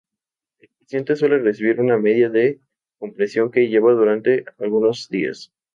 El 0.57 0.69
paciente 0.79 1.15
suele 1.15 1.37
recibir 1.37 1.79
una 1.79 1.95
media 1.95 2.27
de 2.29 2.59
compresión 2.97 3.51
que 3.51 3.67
lleva 3.67 3.91
durante 3.91 4.45
algunos 4.57 5.07
días. 5.09 5.51